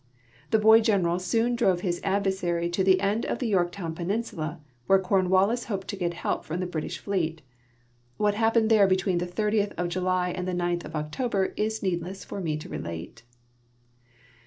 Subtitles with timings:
[0.49, 4.97] The boy general soon drove his adversary to the end of the Yorktown peninsula, where
[4.97, 7.43] Cornwallis hoped to get helj) from the British fleet.
[8.17, 11.83] What happened there between tlie 30th of July and the 9th of October it is
[11.83, 13.21] needless for me to relate.